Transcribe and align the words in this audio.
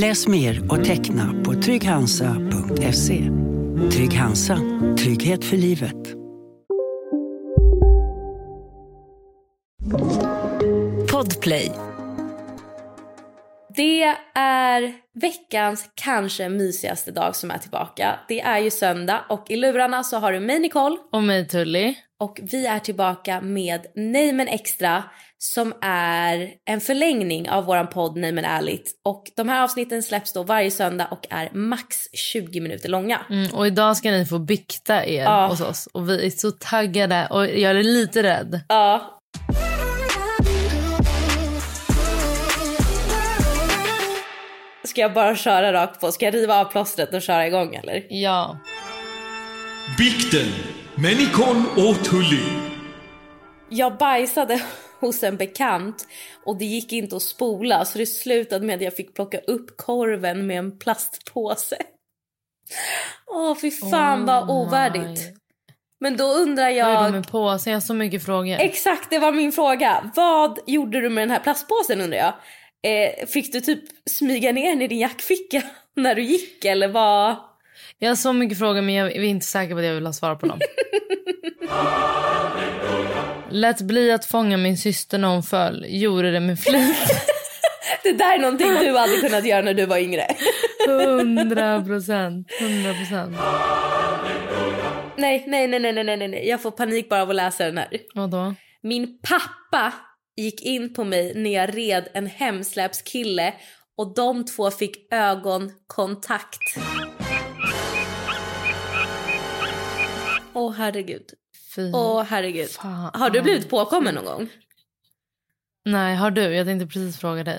Läs 0.00 0.28
mer 0.28 0.72
och 0.72 0.84
teckna 0.84 1.34
på 1.44 1.54
trygghansa.se. 1.54 3.30
Trygg 3.92 4.14
Hansa. 4.14 4.58
Trygghet 4.98 5.44
för 5.44 5.56
livet. 5.56 5.94
Podplay. 11.12 11.72
Det 13.76 14.02
är 14.34 14.94
veckans 15.14 15.90
kanske 15.94 16.48
mysigaste 16.48 17.10
dag 17.10 17.36
som 17.36 17.50
är 17.50 17.58
tillbaka. 17.58 18.18
Det 18.28 18.40
är 18.40 18.58
ju 18.58 18.70
söndag 18.70 19.24
och 19.28 19.50
i 19.50 19.56
lurarna 19.56 20.04
så 20.04 20.18
har 20.18 20.32
du 20.32 20.40
mig 20.40 20.58
Nicole. 20.58 20.96
Och 21.12 21.22
mig 21.22 21.48
Tully. 21.48 21.94
Och 22.20 22.40
vi 22.52 22.66
är 22.66 22.78
tillbaka 22.78 23.40
med 23.40 23.86
Nej 23.94 24.32
men 24.32 24.48
extra 24.48 25.04
som 25.40 25.74
är 25.82 26.50
en 26.64 26.80
förlängning 26.80 27.50
av 27.50 27.64
våran 27.64 27.86
podd 27.86 28.16
Nej 28.16 28.32
men 28.32 28.44
ärligt. 28.44 28.92
Och 29.04 29.24
de 29.36 29.48
här 29.48 29.62
avsnitten 29.62 30.02
släpps 30.02 30.32
då 30.32 30.42
varje 30.42 30.70
söndag 30.70 31.08
och 31.10 31.26
är 31.30 31.50
max 31.52 31.96
20 32.12 32.60
minuter 32.60 32.88
långa. 32.88 33.20
Mm, 33.30 33.54
och 33.54 33.66
idag 33.66 33.96
ska 33.96 34.10
ni 34.10 34.26
få 34.26 34.38
bykta 34.38 35.06
er 35.06 35.22
Ja. 35.24 35.46
hos 35.46 35.60
oss. 35.60 35.88
Och 35.92 36.08
vi 36.10 36.26
är 36.26 36.30
så 36.30 36.50
taggade 36.50 37.26
och 37.30 37.46
jag 37.46 37.70
är 37.70 37.82
lite 37.82 38.22
rädd. 38.22 38.60
Ja. 38.68 39.14
Ska 44.84 45.00
jag 45.00 45.12
bara 45.14 45.36
köra 45.36 45.72
rakt 45.72 46.00
på? 46.00 46.12
Ska 46.12 46.24
jag 46.24 46.34
riva 46.34 46.54
av 46.60 46.64
plåstret 46.64 47.14
och 47.14 47.22
köra 47.22 47.46
igång 47.46 47.74
eller? 47.74 48.06
Ja. 48.08 48.58
Bikten 49.98 50.48
med 50.94 51.16
Nicole 51.16 51.62
och 51.76 52.04
Tully. 52.04 52.42
Jag 53.68 53.98
bajsade 53.98 54.60
hos 55.00 55.22
en 55.22 55.36
bekant 55.36 56.06
och 56.44 56.58
det 56.58 56.64
gick 56.64 56.92
inte 56.92 57.16
att 57.16 57.22
spola 57.22 57.84
så 57.84 57.98
det 57.98 58.06
slutade 58.06 58.66
med 58.66 58.76
att 58.76 58.82
jag 58.82 58.96
fick 58.96 59.14
plocka 59.14 59.38
upp 59.38 59.76
korven 59.76 60.46
med 60.46 60.58
en 60.58 60.78
plastpåse. 60.78 61.76
Åh 63.26 63.56
fy 63.60 63.70
fan 63.70 64.26
vad 64.26 64.42
Oh 64.42 64.50
ovärdigt. 64.50 65.20
my. 65.20 65.34
Men 66.00 66.16
då 66.16 66.24
undrar 66.24 66.64
Vad 66.64 66.72
är 66.72 66.76
jag... 66.76 67.04
det 67.04 67.10
med 67.10 67.28
påsen? 67.28 67.70
Jag 67.70 67.76
har 67.76 67.80
så 67.86 67.94
mycket 67.94 68.24
frågor. 68.24 68.56
Exakt, 68.60 69.10
det 69.10 69.18
var 69.18 69.32
min 69.32 69.52
fråga. 69.52 70.10
Vad 70.14 70.58
gjorde 70.66 71.00
du 71.00 71.08
med 71.08 71.22
den 71.22 71.30
här 71.30 71.40
plastpåsen 71.40 72.00
undrar 72.00 72.18
jag? 72.18 72.34
Eh, 72.82 73.26
fick 73.26 73.52
du 73.52 73.60
typ 73.60 73.84
smyga 74.10 74.52
ner 74.52 74.70
den 74.70 74.82
i 74.82 74.88
din 74.88 74.98
jackficka 74.98 75.62
när 75.96 76.14
du 76.14 76.22
gick 76.22 76.64
eller 76.64 76.88
vad? 76.88 77.36
Jag 77.98 78.08
har 78.08 78.16
så 78.16 78.32
mycket 78.32 78.58
frågor 78.58 78.82
men 78.82 78.94
jag 78.94 79.16
är 79.16 79.22
inte 79.22 79.46
säker 79.46 79.74
på 79.74 79.78
att 79.78 79.86
jag 79.86 79.94
vill 79.94 80.06
ha 80.06 80.12
svar 80.12 80.34
på 80.34 80.46
dem. 80.46 80.60
Lät 83.50 83.80
bli 83.80 84.12
att 84.12 84.24
fånga 84.24 84.56
min 84.56 84.78
syster 84.78 85.18
när 85.18 85.28
hon 85.28 85.42
föll. 85.42 85.84
Gjorde 85.88 86.30
det 86.30 86.40
med 86.40 86.60
flit. 86.60 86.96
Det 88.02 88.12
där 88.12 88.34
är 88.34 88.38
någonting 88.38 88.68
du 88.68 88.96
hade 88.98 89.16
kunnat 89.16 89.46
göra 89.46 89.62
när 89.62 89.74
du 89.74 89.86
var 89.86 89.98
yngre. 89.98 90.26
Hundra 90.86 91.84
procent. 91.84 92.52
Hundra 92.60 92.94
procent. 92.94 93.36
Nej, 95.16 95.44
nej, 95.46 95.68
nej, 95.68 95.80
nej, 95.80 95.92
nej, 95.92 96.16
nej, 96.16 96.28
nej. 96.28 96.48
Jag 96.48 96.62
får 96.62 96.70
panik 96.70 97.08
bara 97.08 97.22
av 97.22 97.30
att 97.30 97.36
läsa 97.36 97.64
den 97.64 97.78
här. 97.78 97.88
Vadå? 98.14 98.54
Min 98.82 99.18
pappa 99.22 99.92
gick 100.36 100.62
in 100.62 100.94
på 100.94 101.04
mig 101.04 101.32
när 101.34 101.54
jag 101.54 101.76
red 101.76 102.08
en 102.14 102.26
hemsläpskille 102.26 103.54
och 103.96 104.14
de 104.14 104.44
två 104.44 104.70
fick 104.70 105.12
ögonkontakt. 105.12 106.78
Åh 110.58 110.72
herregud. 110.72 111.32
Fy. 111.74 111.92
Åh 111.94 112.22
herregud. 112.22 112.70
fan. 112.70 113.10
Har 113.14 113.30
du 113.30 113.42
blivit 113.42 113.70
påkommen 113.70 114.14
någon 114.14 114.24
gång? 114.24 114.48
Nej, 115.84 116.16
har 116.16 116.30
du? 116.30 116.42
Jag 116.54 116.66
tänkte 116.66 116.86
precis 116.86 117.18
fråga 117.20 117.44
dig. 117.44 117.54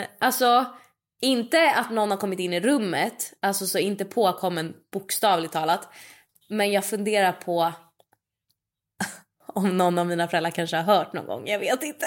Eh, 0.00 0.06
alltså, 0.18 0.64
inte 1.20 1.70
att 1.76 1.90
någon 1.90 2.10
har 2.10 2.18
kommit 2.18 2.38
in 2.38 2.52
i 2.52 2.60
rummet, 2.60 3.32
alltså 3.42 3.66
så 3.66 3.78
inte 3.78 4.04
påkommen 4.04 4.74
bokstavligt 4.92 5.52
talat. 5.52 5.88
Men 6.48 6.72
jag 6.72 6.84
funderar 6.84 7.32
på 7.32 7.72
om 9.46 9.76
någon 9.76 9.98
av 9.98 10.06
mina 10.06 10.28
föräldrar 10.28 10.50
kanske 10.50 10.76
har 10.76 10.96
hört 10.96 11.12
någon 11.12 11.26
gång, 11.26 11.46
jag 11.48 11.58
vet 11.58 11.82
inte. 11.82 12.06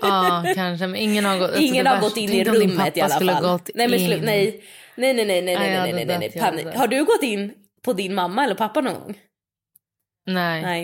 Ja, 0.00 0.44
kanske. 0.54 0.86
Men 0.86 1.00
ingen 1.00 1.24
har 1.24 1.38
gått, 1.38 1.46
alltså, 1.50 1.62
Ingen 1.62 1.86
har 1.86 2.00
gått 2.00 2.16
in 2.16 2.24
i 2.30 2.44
tänk 2.44 2.48
om 2.48 2.54
din 2.54 2.70
rummet 2.70 2.96
i 2.96 3.00
pappa 3.00 3.04
alla 3.04 3.14
skulle 3.14 3.32
fall. 3.32 3.42
Gått 3.42 3.70
nej, 3.74 3.88
men 3.88 4.00
in. 4.00 4.10
slu- 4.10 4.22
nej. 4.24 4.64
Nej, 4.96 5.14
nej, 5.14 5.24
nej, 5.26 5.42
nej, 5.42 5.42
Nej, 5.42 5.52
jag 5.54 5.60
nej, 5.60 5.70
nej, 5.70 5.78
hade 5.80 5.92
nej, 5.92 6.04
nej, 6.06 6.18
nej, 6.18 6.28
dött, 6.28 6.36
jag 6.36 6.42
hade 6.42 6.56
panik. 6.56 6.66
dött. 6.66 6.76
Har 6.80 6.88
du 6.88 7.04
gått 7.04 7.22
in 7.22 7.52
på 7.84 7.92
din 7.92 8.14
mamma 8.14 8.44
eller 8.44 8.54
pappa 8.54 8.80
någon 8.80 8.94
gång? 8.94 9.06
Nej. 9.06 9.16
Nej, 9.18 9.29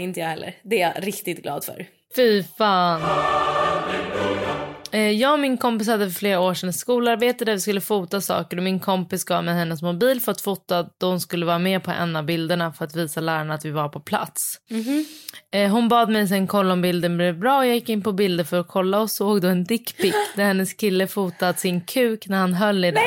inte 0.03 0.21
jag 0.21 0.27
heller. 0.29 0.55
Det 0.63 0.83
är 0.83 0.93
jag 0.95 1.07
riktigt 1.07 1.43
glad 1.43 1.65
för. 1.65 1.87
Fy 2.17 2.43
fan. 2.59 3.03
Eh, 4.93 5.11
Jag 5.11 5.33
och 5.33 5.39
min 5.41 5.57
kompis 5.59 5.89
hade 5.89 6.05
för 6.11 6.19
flera 6.19 6.41
år 6.41 6.55
sedan 6.55 6.69
ett 6.69 6.77
skolarbete 6.77 7.45
där 7.45 7.53
vi 7.53 7.61
skulle 7.61 7.81
fota 7.81 8.21
saker 8.21 8.57
och 8.57 8.63
min 8.63 8.81
kompis 8.81 9.25
gav 9.25 9.45
mig 9.45 9.55
hennes 9.55 9.83
mobil 9.83 10.21
för 10.21 10.33
att 10.33 10.41
fota 10.41 10.87
då 11.01 11.07
hon 11.07 11.21
skulle 11.21 11.47
vara 11.47 11.59
med 11.59 11.83
på 11.85 11.91
en 11.91 12.17
av 12.17 12.25
bilderna 12.25 12.73
för 12.73 12.85
att 12.85 12.97
visa 12.97 13.21
lärarna 13.21 13.55
att 13.55 13.65
vi 13.65 13.71
var 13.71 13.89
på 13.89 14.01
plats. 14.01 14.61
Eh, 15.53 15.71
Hon 15.71 15.89
bad 15.89 16.09
mig 16.11 16.29
sen 16.29 16.47
kolla 16.47 16.73
om 16.73 16.83
bilden 16.83 17.17
blev 17.17 17.39
bra 17.39 17.59
och 17.59 17.67
jag 17.67 17.75
gick 17.75 17.89
in 17.89 18.03
på 18.03 18.13
bilder 18.13 18.45
för 18.45 18.61
att 18.61 18.69
kolla 18.69 19.01
och 19.01 19.11
såg 19.11 19.41
då 19.41 19.49
en 19.49 19.65
dickpic 19.65 20.15
där 20.37 20.45
hennes 20.45 20.75
kille 20.75 21.07
fotat 21.07 21.61
sin 21.61 21.81
kuk 21.81 22.29
när 22.29 22.39
han 22.39 22.55
höll 22.55 22.85
i 22.85 22.91
den. 22.91 23.03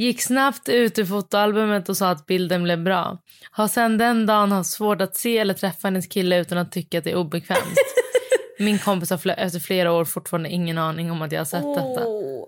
Gick 0.00 0.22
snabbt 0.22 0.68
ut 0.68 0.98
ur 0.98 1.04
fotoalbumet 1.04 1.88
och 1.88 1.96
sa 1.96 2.10
att 2.10 2.26
bilden 2.26 2.62
blev 2.62 2.82
bra. 2.82 3.18
Har 3.50 3.68
sen 3.68 3.98
den 3.98 4.26
dagen 4.26 4.52
haft 4.52 4.70
svårt 4.70 5.00
att 5.00 5.16
se 5.16 5.38
eller 5.38 5.54
träffa 5.54 5.88
hennes 5.88 6.06
kille 6.06 6.40
utan 6.40 6.58
att 6.58 6.72
tycka 6.72 6.98
att 6.98 7.04
det 7.04 7.10
är 7.10 7.16
obekvämt. 7.16 7.74
Min 8.58 8.78
kompis 8.78 9.10
har 9.10 9.16
fl- 9.16 9.34
efter 9.36 9.60
flera 9.60 9.92
år 9.92 10.04
fortfarande 10.04 10.48
ingen 10.48 10.78
aning 10.78 11.10
om 11.10 11.22
att 11.22 11.32
jag 11.32 11.40
har 11.40 11.44
sett 11.44 11.74
detta. 11.74 12.06
Åh 12.06 12.44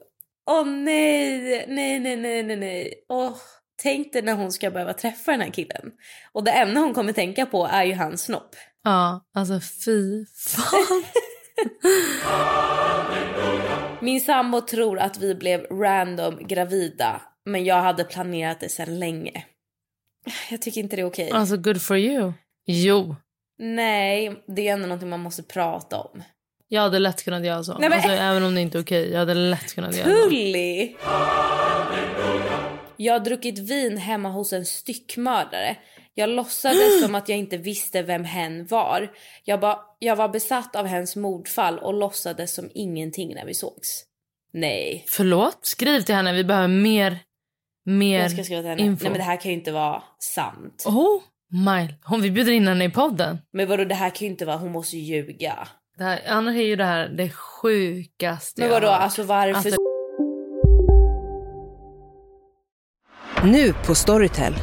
Åh, 0.51 0.67
nej, 0.67 1.65
nej, 1.69 1.99
nej, 2.01 2.17
nej, 2.17 2.43
nej, 2.43 2.57
nej. 2.57 2.95
Åh, 3.09 3.33
tänk 3.83 4.12
dig 4.12 4.23
när 4.23 4.35
hon 4.35 4.53
ska 4.53 4.71
behöva 4.71 4.93
träffa 4.93 5.33
den 5.33 5.41
här 5.41 5.51
killen. 5.51 5.91
Och 6.33 6.45
det 6.45 6.51
enda 6.51 6.81
hon 6.81 6.95
kommer 6.95 7.12
tänka 7.12 7.47
på 7.47 7.67
är 7.67 7.85
ju 7.85 7.95
hans 7.95 8.23
snopp. 8.23 8.55
Ja, 8.85 9.25
alltså 9.35 9.61
fy 9.85 10.25
fan. 10.27 11.05
Min 14.01 14.21
sambo 14.21 14.61
tror 14.61 14.99
att 14.99 15.19
vi 15.19 15.35
blev 15.35 15.61
random 15.61 16.39
gravida, 16.47 17.23
men 17.45 17.65
jag 17.65 17.83
hade 17.83 18.05
planerat 18.05 18.61
det 18.61 18.69
sedan 18.69 18.99
länge. 18.99 19.45
Jag 20.51 20.63
tycker 20.63 20.81
inte 20.81 20.97
det 20.97 21.03
är 21.03 21.07
okej. 21.07 21.31
Alltså 21.31 21.57
good 21.57 21.83
for 21.83 21.97
you. 21.97 22.33
Jo, 22.67 23.17
Nej, 23.59 24.43
det 24.57 24.69
är 24.69 24.73
ändå 24.73 24.87
någonting 24.87 25.09
man 25.09 25.21
måste 25.21 25.43
prata 25.43 26.01
om. 26.01 26.23
jag 26.69 26.83
hade 26.83 26.99
lätt 26.99 27.25
kunnat 27.25 27.45
göra 27.45 27.65
så. 27.65 27.79
Nej, 27.79 27.89
men- 27.89 27.93
Alltså, 27.99 28.11
även 28.11 28.43
om 28.43 28.55
det 28.55 28.61
inte 28.61 28.79
är 28.79 28.83
okej. 28.83 29.11
Jag 29.13 29.19
hade 29.19 29.35
lätt 29.35 29.75
kunnat 29.75 29.97
göra 29.97 30.09
så. 30.09 30.29
Tully! 30.29 30.94
Jag 32.97 33.12
har 33.12 33.21
druckit 33.21 33.59
vin 33.59 33.97
hemma 33.99 34.29
hos 34.29 34.53
en 34.53 34.67
styckmördare. 34.67 35.77
Jag 36.15 36.31
låtsades 36.31 37.03
som 37.03 37.15
att 37.15 37.29
jag 37.29 37.38
inte 37.38 37.56
visste 37.56 38.03
vem 38.03 38.25
hen 38.25 38.67
var. 38.67 39.11
Jag, 39.45 39.61
ba, 39.61 39.79
jag 39.99 40.17
var 40.17 40.29
besatt 40.29 40.77
av 40.77 40.87
hens 40.87 41.17
mordfall 41.17 41.79
och 41.79 41.95
låtsades 41.95 42.55
som 42.55 42.71
ingenting 42.75 43.35
när 43.35 43.45
vi 43.47 43.55
sågs. 43.55 44.05
Nej. 44.53 45.05
Förlåt? 45.09 45.59
Skriv 45.67 46.00
till 46.00 46.15
henne. 46.15 46.33
Vi 46.33 46.45
behöver 46.45 46.69
mer, 46.69 47.19
mer 47.87 48.23
Jag 48.23 48.31
ska 48.31 48.44
skriva 48.44 48.61
till 48.62 48.70
henne. 48.70 48.82
info. 48.82 49.02
Nej 49.05 49.11
men 49.11 49.19
det 49.19 49.25
här 49.25 49.37
kan 49.37 49.50
ju 49.50 49.56
inte 49.58 49.73
vara 49.73 50.02
sant. 50.19 50.84
Oh 50.87 51.20
my. 51.64 51.88
Hon, 52.05 52.20
vi 52.23 52.31
bjuder 52.31 52.52
in 52.52 52.67
henne 52.69 52.84
i 52.84 52.90
podden. 52.90 53.38
Men 53.52 53.69
vadå 53.69 53.84
det 53.84 53.94
här 53.94 54.11
kan 54.11 54.26
ju 54.26 54.31
inte 54.32 54.44
vara, 54.44 54.56
hon 54.56 54.73
måste 54.73 54.96
ju 54.96 55.02
ljuga. 55.17 55.69
Det 55.99 56.05
här, 56.05 56.20
annars 56.29 56.56
är 56.56 56.62
ju 56.62 56.76
det 56.76 56.84
här 56.84 57.08
det 57.08 57.29
sjukaste 57.31 58.61
Men 58.61 58.69
jag 58.69 58.75
vadå 58.75 58.87
har 58.87 58.94
hört. 58.94 59.02
alltså 59.02 59.23
varför? 59.23 59.55
Alltså- 59.56 59.76
Nu 63.44 63.73
på 63.87 63.94
Storytel. 63.94 64.55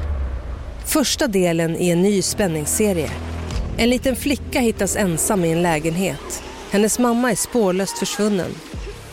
Första 0.86 1.27
delen 1.27 1.75
i 1.75 1.89
en 1.89 2.01
ny 2.01 2.22
spänningsserie. 2.22 3.10
En 3.77 3.89
liten 3.89 4.15
flicka 4.15 4.60
hittas 4.60 4.95
ensam 4.95 5.45
i 5.45 5.51
en 5.51 5.62
lägenhet. 5.62 6.44
Hennes 6.72 7.00
mamma 7.00 7.31
är 7.31 7.36
spårlöst 7.36 7.98
försvunnen. 8.00 8.51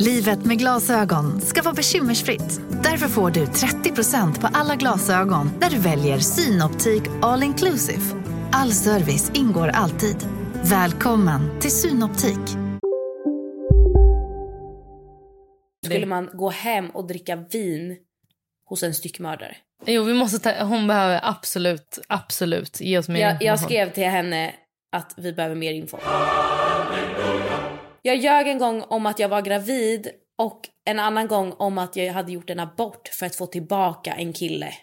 Livet 0.00 0.44
med 0.44 0.58
glasögon 0.58 1.40
ska 1.40 1.62
vara 1.62 1.74
bekymmersfritt. 1.74 2.60
Därför 2.82 3.08
får 3.08 3.30
du 3.30 3.44
30% 3.44 4.40
på 4.40 4.48
alla 4.52 4.76
glasögon 4.76 5.50
när 5.60 5.70
du 5.70 5.78
väljer 5.78 6.18
Synoptik 6.18 7.02
All 7.22 7.42
Inclusive. 7.42 8.02
All 8.52 8.72
service 8.72 9.30
ingår 9.34 9.68
alltid. 9.68 10.16
Välkommen 10.70 11.60
till 11.60 11.70
Synoptik. 11.70 12.56
Skulle 15.86 16.06
man 16.06 16.30
gå 16.32 16.50
hem 16.50 16.90
och 16.90 17.06
dricka 17.06 17.36
vin 17.36 17.96
hos 18.68 18.82
en 18.82 18.94
styckmördare? 18.94 19.56
Jo, 19.86 20.02
vi 20.02 20.14
måste 20.14 20.38
ta, 20.38 20.64
hon 20.64 20.86
behöver 20.86 21.20
absolut, 21.22 21.98
absolut 22.08 22.80
ge 22.80 22.98
oss 22.98 23.08
mer 23.08 23.20
Jag, 23.20 23.30
information. 23.30 23.46
jag 23.46 23.60
skrev 23.60 23.92
till 23.92 24.08
henne 24.08 24.54
att 24.96 25.14
vi 25.16 25.32
behöver 25.32 25.54
mer 25.54 25.72
info. 25.72 25.98
Jag 28.02 28.16
ljög 28.16 28.48
en 28.48 28.58
gång 28.58 28.82
om 28.82 29.06
att 29.06 29.18
jag 29.18 29.28
var 29.28 29.42
gravid 29.42 30.08
och 30.38 30.60
en 30.84 30.98
annan 30.98 31.28
gång 31.28 31.52
om 31.52 31.78
att 31.78 31.96
jag 31.96 32.12
hade 32.12 32.32
gjort 32.32 32.50
en 32.50 32.60
abort 32.60 33.08
för 33.08 33.26
att 33.26 33.36
få 33.36 33.46
tillbaka 33.46 34.12
en 34.12 34.32
kille. 34.32 34.74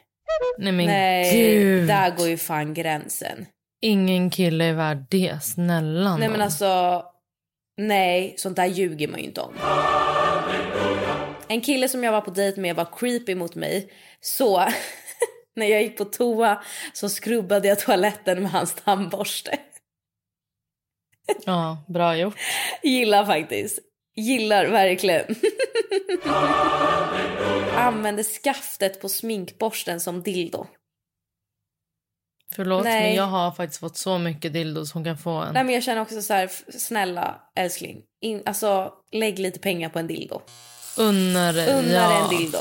Nej 0.57 0.71
men 0.71 0.85
Nej, 0.85 1.37
gud. 1.37 1.87
där 1.87 2.15
går 2.17 2.27
ju 2.27 2.37
fan 2.37 2.73
gränsen. 2.73 3.45
Ingen 3.81 4.29
kille 4.29 4.65
är 4.65 4.73
värd 4.73 5.05
det, 5.09 5.43
snälla 5.43 6.17
Nej 6.17 6.29
men 6.29 6.41
alltså, 6.41 7.03
nej, 7.77 8.33
sånt 8.37 8.55
där 8.55 8.65
ljuger 8.65 9.07
man 9.07 9.19
ju 9.19 9.25
inte 9.25 9.41
om. 9.41 9.53
En 11.47 11.61
kille 11.61 11.89
som 11.89 12.03
jag 12.03 12.11
var 12.11 12.21
på 12.21 12.31
dejt 12.31 12.61
med 12.61 12.75
var 12.75 12.87
creepy 12.99 13.35
mot 13.35 13.55
mig. 13.55 13.89
Så 14.21 14.57
när 15.55 15.65
jag 15.65 15.83
gick 15.83 15.97
på 15.97 16.05
toa 16.05 16.63
så 16.93 17.09
skrubbade 17.09 17.67
jag 17.67 17.79
toaletten 17.79 18.41
med 18.41 18.51
hans 18.51 18.75
tandborste. 18.75 19.59
Ja, 21.45 21.83
bra 21.87 22.17
gjort. 22.17 22.35
Gillar 22.83 23.25
faktiskt. 23.25 23.79
Gillar 24.15 24.65
verkligen. 24.65 25.25
Använde 27.75 28.23
skaftet 28.23 29.01
på 29.01 29.09
sminkborsten 29.09 29.99
som 29.99 30.23
dildo. 30.23 30.67
Förlåt, 32.51 32.83
Nej. 32.83 33.01
men 33.01 33.15
jag 33.15 33.23
har 33.23 33.51
faktiskt 33.51 33.79
fått 33.79 33.97
så 33.97 34.17
mycket 34.17 34.53
dildos 34.53 34.91
hon 34.91 35.03
kan 35.03 35.17
få 35.17 35.29
en. 35.29 35.53
Nej 35.53 35.63
men 35.63 35.73
jag 35.73 35.83
känner 35.83 36.01
också 36.01 36.21
så 36.21 36.33
här, 36.33 36.51
snälla 36.77 37.41
älskling. 37.55 38.01
In, 38.21 38.41
alltså 38.45 38.93
lägg 39.11 39.39
lite 39.39 39.59
pengar 39.59 39.89
på 39.89 39.99
en 39.99 40.07
dildo. 40.07 40.41
Unna 40.97 41.51
dig, 41.51 41.69
Unna 41.73 41.93
ja. 41.93 42.23
en 42.23 42.37
dildo. 42.37 42.59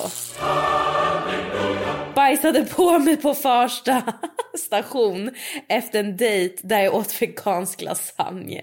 Bajsade 2.15 2.65
på 2.65 2.99
mig 2.99 3.17
på 3.17 3.35
Farsta 3.35 4.03
station 4.67 5.31
efter 5.69 6.01
en 6.01 6.17
dejt 6.17 6.55
där 6.63 6.81
jag 6.81 6.95
åt 6.95 7.23
vegansk 7.23 7.83
lasagne. 7.83 8.61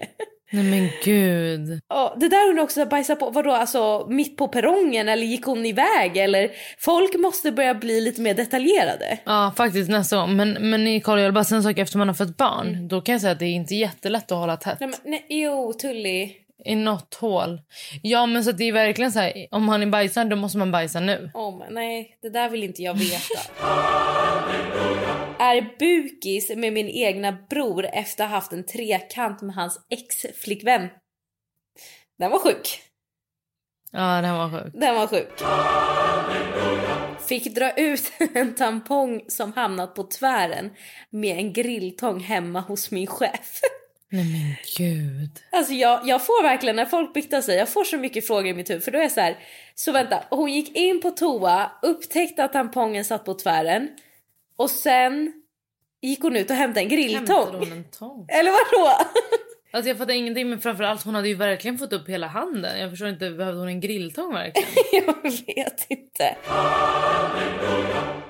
Nej 0.54 0.64
men 0.64 0.88
gud. 1.04 1.80
Ja, 1.88 2.16
det 2.20 2.28
där 2.28 2.48
hon 2.52 2.58
också 2.58 2.86
bajsa 2.86 3.16
på, 3.16 3.30
vadå 3.30 3.50
alltså 3.52 4.06
mitt 4.10 4.36
på 4.36 4.48
perrongen 4.48 5.08
eller 5.08 5.22
gick 5.26 5.44
hon 5.44 5.66
iväg 5.66 6.16
eller 6.16 6.50
folk 6.78 7.14
måste 7.18 7.52
börja 7.52 7.74
bli 7.74 8.00
lite 8.00 8.20
mer 8.20 8.34
detaljerade. 8.34 9.18
Ja, 9.24 9.52
faktiskt 9.56 9.90
nästa 9.90 10.16
gång. 10.16 10.36
Men, 10.36 10.52
men 10.70 10.84
Nicole, 10.84 11.20
jag 11.20 11.26
vill 11.28 11.34
bara 11.34 11.44
säga 11.44 11.56
en 11.56 11.62
sak. 11.62 11.78
Efter 11.78 11.98
man 11.98 12.08
har 12.08 12.14
fått 12.14 12.36
barn, 12.36 12.68
Mm. 12.68 12.88
då 12.88 13.00
kan 13.00 13.12
jag 13.12 13.20
säga 13.20 13.32
att 13.32 13.38
det 13.38 13.44
är 13.44 13.52
inte 13.52 13.74
jättelätt 13.74 14.32
att 14.32 14.38
hålla 14.38 14.56
tätt. 14.56 14.76
Nej, 14.80 14.88
men, 14.88 14.98
nej, 15.10 15.26
jo, 15.28 15.72
Tully. 15.72 16.30
I 16.64 16.74
något 16.74 17.14
hål. 17.14 17.60
Ja, 18.02 18.26
men 18.26 18.44
så 18.44 18.52
det 18.52 18.64
är 18.64 18.72
verkligen 18.72 19.12
så 19.12 19.18
här, 19.18 19.46
om 19.50 19.68
han 19.68 19.82
är 19.82 19.86
bajsad 19.86 20.30
då 20.30 20.36
måste 20.36 20.58
man 20.58 20.72
bajsa 20.72 21.00
nu. 21.00 21.30
Oh, 21.34 21.58
men, 21.58 21.74
nej, 21.74 22.18
det 22.22 22.28
där 22.30 22.48
vill 22.48 22.62
inte 22.62 22.82
jag 22.82 22.94
veta. 22.94 23.40
är 25.38 25.78
bukis 25.78 26.56
med 26.56 26.72
min 26.72 26.88
egna 26.88 27.32
bror 27.50 27.86
efter 27.92 28.24
att 28.24 28.30
ha 28.30 28.36
haft 28.36 28.52
en 28.52 28.66
trekant 28.66 29.42
med 29.42 29.54
hans 29.54 29.86
ex-flickvän. 29.90 30.88
Den 32.18 32.30
var 32.30 32.38
sjuk. 32.38 32.80
Ja, 33.90 34.20
den 34.22 34.34
var 34.34 34.50
sjuk. 34.50 34.72
Den 34.74 34.94
var 34.94 35.06
sjuk. 35.06 35.42
Fick 37.28 37.54
dra 37.54 37.70
ut 37.72 38.12
en 38.34 38.54
tampong 38.54 39.20
som 39.28 39.52
hamnat 39.52 39.94
på 39.94 40.02
tvären 40.02 40.70
med 41.10 41.36
en 41.36 41.52
grilltång 41.52 42.20
hemma 42.20 42.60
hos 42.60 42.90
min 42.90 43.06
chef. 43.06 43.60
Nej 44.12 44.24
men 44.24 44.54
gud. 44.76 45.30
Alltså 45.50 45.72
jag, 45.72 46.08
jag 46.08 46.26
får 46.26 46.42
verkligen, 46.42 46.76
när 46.76 46.86
folk 46.86 47.14
biktar 47.14 47.40
sig, 47.40 47.56
jag 47.56 47.68
får 47.68 47.84
så 47.84 47.98
mycket 47.98 48.26
frågor 48.26 48.46
i 48.46 48.54
mitt 48.54 48.70
huvud. 48.70 48.84
För 48.84 48.90
då 48.90 48.98
är 48.98 49.08
så 49.08 49.20
här, 49.20 49.38
så 49.74 49.92
vänta, 49.92 50.24
hon 50.30 50.52
gick 50.52 50.76
in 50.76 51.00
på 51.00 51.10
toa, 51.10 51.72
upptäckte 51.82 52.44
att 52.44 52.52
tampongen 52.52 53.04
satt 53.04 53.24
på 53.24 53.34
tvären 53.34 53.88
och 54.56 54.70
sen 54.70 55.32
gick 56.02 56.22
hon 56.22 56.36
ut 56.36 56.50
och 56.50 56.56
hämtade 56.56 56.80
en 56.80 56.88
grilltång. 56.88 57.36
Hämtade 57.36 57.58
hon 57.58 57.72
en 57.72 57.84
tång? 57.84 58.26
Eller 58.28 58.50
vadå? 58.50 58.98
Alltså 59.74 59.88
jag 59.88 59.98
fattar 59.98 60.14
ingenting 60.14 60.50
men 60.50 60.60
framförallt 60.60 61.04
hon 61.04 61.14
hade 61.14 61.28
ju 61.28 61.34
verkligen 61.34 61.78
fått 61.78 61.92
upp 61.92 62.08
hela 62.08 62.26
handen. 62.26 62.80
Jag 62.80 62.90
förstår 62.90 63.08
inte, 63.08 63.30
behövde 63.30 63.60
hon 63.60 63.68
en 63.68 63.80
grilltång 63.80 64.34
verkligen? 64.34 64.68
jag 64.92 65.22
vet 65.54 65.86
inte. 65.88 66.36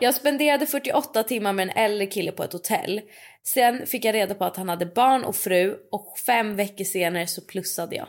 Jag 0.01 0.15
spenderade 0.15 0.67
48 0.67 1.23
timmar 1.23 1.53
med 1.53 1.69
en 1.69 1.77
äldre 1.77 2.07
kille 2.07 2.33
på 2.33 2.43
ett 2.43 2.53
hotell. 2.53 3.01
Sen 3.43 3.87
fick 3.87 4.05
jag 4.05 4.15
reda 4.15 4.35
på 4.35 4.45
att 4.45 4.57
han 4.57 4.69
hade 4.69 4.87
barn 4.87 5.25
och 5.25 5.37
fru 5.37 5.77
och 5.93 6.19
fem 6.27 6.57
veckor 6.57 6.85
senare 6.85 7.27
så 7.27 7.41
plussade 7.41 7.97
jag. 7.97 8.09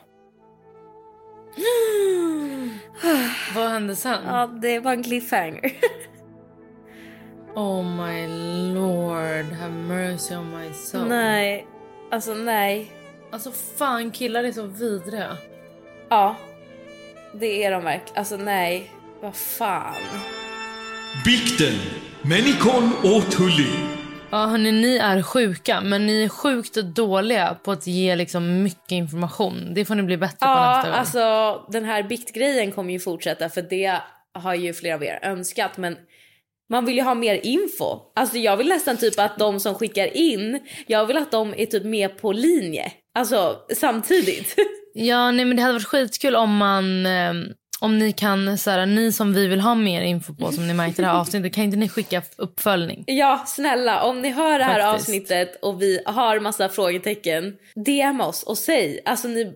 Vad 3.55 3.69
hände 3.69 3.95
sen? 3.95 4.23
Ja, 4.25 4.47
det 4.61 4.79
var 4.79 4.93
en 4.93 5.03
cliffhanger. 5.03 5.71
Oh 7.55 7.83
my 7.83 8.27
lord, 8.73 9.45
have 9.53 9.73
mercy 9.73 10.35
on 10.35 10.51
my 10.51 10.73
soul. 10.73 11.07
Nej, 11.07 11.67
alltså 12.11 12.33
nej. 12.33 12.91
Alltså 13.33 13.51
fan 13.77 14.11
killar 14.11 14.43
är 14.43 14.51
så 14.51 14.65
vidriga. 14.65 15.37
Ja, 16.09 16.35
det 17.33 17.63
är 17.63 17.71
de 17.71 17.83
verkligen. 17.83 18.17
Alltså 18.19 18.37
nej, 18.37 18.91
vad 19.21 19.35
fan. 19.35 19.93
Bikten 21.25 21.73
med 22.21 22.43
Nicole 22.43 22.89
och 23.15 23.31
Tully. 23.31 23.69
Ja 24.31 24.45
hörni, 24.45 24.71
ni 24.71 24.97
är 24.97 25.21
sjuka 25.21 25.81
men 25.81 26.05
ni 26.05 26.23
är 26.23 26.29
sjukt 26.29 26.73
dåliga 26.75 27.57
på 27.63 27.71
att 27.71 27.87
ge 27.87 28.15
liksom 28.15 28.63
mycket 28.63 28.91
information. 28.91 29.73
Det 29.73 29.85
får 29.85 29.95
ni 29.95 30.03
bli 30.03 30.17
bättre 30.17 30.37
på 30.39 30.45
Ja, 30.45 30.73
nästa 30.75 30.89
gång. 30.89 30.99
alltså 30.99 31.65
den 31.71 31.85
här 31.85 32.03
biktgrejen 32.03 32.71
kommer 32.71 32.93
ju 32.93 32.99
fortsätta 32.99 33.49
för 33.49 33.61
det 33.61 33.99
har 34.33 34.53
ju 34.55 34.73
flera 34.73 34.95
av 34.95 35.03
er 35.03 35.19
önskat 35.21 35.77
men 35.77 35.97
man 36.69 36.85
vill 36.85 36.95
ju 36.95 37.01
ha 37.01 37.13
mer 37.15 37.39
info. 37.43 37.99
Alltså 38.15 38.37
jag 38.37 38.57
vill 38.57 38.67
nästan 38.67 38.97
typ 38.97 39.19
att 39.19 39.37
de 39.39 39.59
som 39.59 39.75
skickar 39.75 40.17
in, 40.17 40.59
jag 40.87 41.05
vill 41.05 41.17
att 41.17 41.31
de 41.31 41.53
är 41.57 41.65
typ 41.65 41.83
med 41.83 42.17
på 42.17 42.31
linje. 42.31 42.91
Alltså 43.19 43.55
samtidigt. 43.75 44.55
Ja, 44.95 45.31
nej 45.31 45.45
men 45.45 45.55
det 45.57 45.61
hade 45.63 45.73
varit 45.73 45.85
skitkul 45.87 46.35
om 46.35 46.57
man 46.57 47.05
eh, 47.05 47.33
om 47.79 47.99
ni 47.99 48.11
kan 48.11 48.57
så 48.57 48.69
här, 48.71 48.85
ni 48.85 49.11
som 49.11 49.33
vi 49.33 49.47
vill 49.47 49.59
ha 49.61 49.75
mer 49.75 50.01
info 50.01 50.33
på 50.33 50.51
som 50.51 50.67
ni 50.67 50.73
märkte 50.73 51.01
det 51.01 51.07
här 51.07 51.19
avsnittet 51.19 51.53
kan 51.53 51.63
inte 51.63 51.77
ni 51.77 51.89
skicka 51.89 52.21
uppföljning? 52.37 53.03
Ja, 53.07 53.43
snälla, 53.47 54.03
om 54.03 54.21
ni 54.21 54.29
hör 54.29 54.59
det 54.59 54.65
här 54.65 54.81
Faktiskt. 54.81 55.09
avsnittet 55.09 55.59
och 55.61 55.81
vi 55.81 56.01
har 56.05 56.39
massa 56.39 56.69
frågetecken, 56.69 57.53
DM 57.75 58.21
oss 58.21 58.43
och 58.43 58.57
säg, 58.57 58.99
alltså 59.05 59.27
ni, 59.27 59.53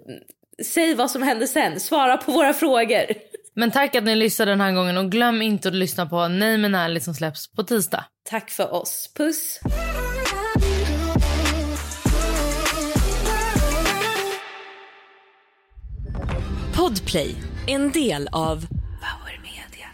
säg 0.63 0.95
vad 0.95 1.11
som 1.11 1.21
hände 1.23 1.47
sen, 1.47 1.79
svara 1.79 2.17
på 2.17 2.31
våra 2.31 2.53
frågor. 2.53 3.05
Men 3.59 3.71
tack 3.71 3.95
att 3.95 4.03
ni 4.03 4.15
lyssnade 4.15 4.51
den 4.51 4.61
här 4.61 4.71
gången 4.71 4.97
och 4.97 5.11
glöm 5.11 5.41
inte 5.41 5.67
att 5.67 5.73
lyssna 5.73 6.05
på 6.05 6.27
Nej 6.27 6.57
men 6.57 6.75
ärligt 6.75 7.03
som 7.03 7.13
släpps 7.13 7.51
på 7.51 7.63
tisdag. 7.63 8.05
Tack 8.29 8.49
för 8.49 8.73
oss, 8.73 9.13
puss! 9.17 9.59
Podplay, 16.75 17.35
en 17.67 17.91
del 17.91 18.29
av 18.31 18.67
Power 18.77 19.41
Media. 19.43 19.87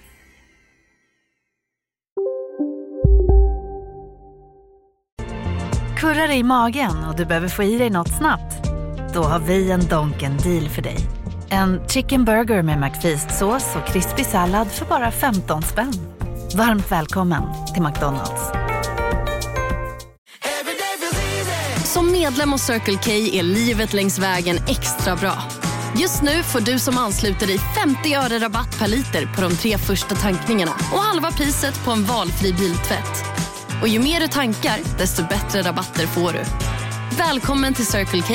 Kurrar 5.98 6.32
i 6.32 6.44
magen 6.44 7.04
och 7.10 7.16
du 7.16 7.26
behöver 7.26 7.48
få 7.48 7.64
i 7.64 7.78
dig 7.78 7.90
något 7.90 8.18
snabbt? 8.18 8.70
Då 9.14 9.24
har 9.24 9.40
vi 9.40 9.72
en 9.72 9.88
Donken 9.88 10.38
deal 10.38 10.70
för 10.70 10.82
dig. 10.82 11.23
En 11.50 11.88
chicken 11.88 12.26
burger 12.26 12.62
med 12.62 12.80
McFeast-sås 12.80 13.76
och 13.76 13.88
krispig 13.88 14.26
sallad 14.26 14.68
för 14.72 14.86
bara 14.86 15.12
15 15.12 15.62
spänn. 15.62 15.94
Varmt 16.56 16.92
välkommen 16.92 17.44
till 17.74 17.84
McDonalds. 17.84 18.42
Som 21.86 22.12
medlem 22.12 22.52
hos 22.52 22.62
Circle 22.62 22.98
K 23.04 23.12
är 23.12 23.44
livet 23.44 23.94
längs 23.94 24.20
vägen 24.20 24.58
extra 24.68 25.16
bra. 25.16 25.34
Just 25.98 26.22
nu 26.22 26.44
får 26.44 26.60
du 26.60 26.80
som 26.80 26.98
ansluter 26.98 27.48
dig 27.48 27.60
50 27.60 28.14
öre 28.16 28.40
rabatt 28.40 28.80
per 28.80 28.88
liter 28.88 29.26
på 29.36 29.42
de 29.42 29.56
tre 29.56 29.78
första 29.78 30.16
tankningarna 30.16 30.72
och 30.72 31.00
halva 31.00 31.32
priset 31.32 31.86
på 31.86 31.92
en 31.92 32.04
valfri 32.04 32.54
biltvätt. 32.54 33.26
Och 33.82 33.88
ju 33.88 34.00
mer 34.00 34.20
du 34.20 34.28
tankar, 34.28 34.80
desto 34.98 35.24
bättre 35.28 35.62
rabatter 35.62 36.08
får 36.08 36.32
du. 36.32 36.44
Välkommen 37.18 37.74
till 37.74 37.86
Circle 37.86 38.22
K. 38.22 38.34